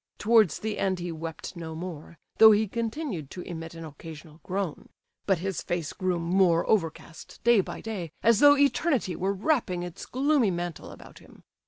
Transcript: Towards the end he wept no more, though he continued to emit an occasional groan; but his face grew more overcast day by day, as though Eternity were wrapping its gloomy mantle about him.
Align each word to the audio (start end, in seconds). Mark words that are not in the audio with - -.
Towards 0.17 0.57
the 0.57 0.79
end 0.79 0.97
he 0.97 1.11
wept 1.11 1.55
no 1.55 1.75
more, 1.75 2.17
though 2.39 2.49
he 2.51 2.67
continued 2.67 3.29
to 3.29 3.41
emit 3.41 3.75
an 3.75 3.85
occasional 3.85 4.39
groan; 4.41 4.89
but 5.27 5.37
his 5.37 5.61
face 5.61 5.93
grew 5.93 6.17
more 6.17 6.67
overcast 6.67 7.39
day 7.43 7.61
by 7.61 7.81
day, 7.81 8.11
as 8.23 8.39
though 8.39 8.57
Eternity 8.57 9.15
were 9.15 9.31
wrapping 9.31 9.83
its 9.83 10.07
gloomy 10.07 10.49
mantle 10.49 10.89
about 10.89 11.19
him. 11.19 11.43